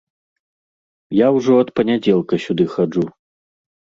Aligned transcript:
Я 1.17 1.27
ўжо 1.35 1.53
ад 1.65 1.69
панядзелка 1.79 2.39
сюды 2.45 2.65
хаджу. 2.75 3.03